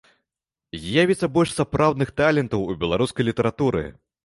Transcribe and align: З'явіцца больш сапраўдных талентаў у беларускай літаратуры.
З'явіцца 0.85 1.29
больш 1.35 1.51
сапраўдных 1.59 2.15
талентаў 2.23 2.65
у 2.71 2.77
беларускай 2.83 3.31
літаратуры. 3.31 3.87